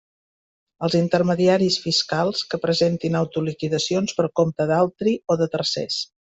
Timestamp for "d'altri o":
4.75-5.41